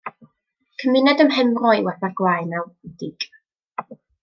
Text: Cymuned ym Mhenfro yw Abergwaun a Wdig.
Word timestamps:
Cymuned 0.83 1.21
ym 1.25 1.29
Mhenfro 1.33 1.75
yw 1.81 1.91
Abergwaun 1.93 2.57
a 2.61 2.65
Wdig. 2.65 3.29